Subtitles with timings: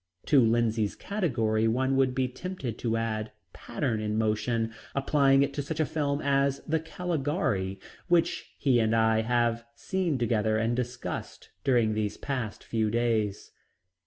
[0.25, 5.61] To Lindsay's category one would be tempted to add, "pattern in motion," applying it to
[5.61, 11.51] such a film as the "Caligari" which he and I have seen together and discussed
[11.63, 13.51] during these past few days.